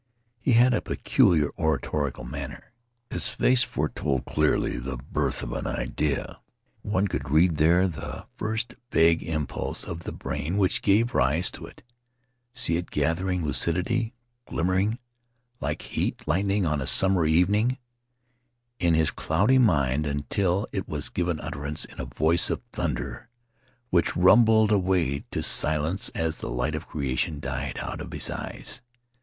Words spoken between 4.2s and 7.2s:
clearly the birth of an idea. One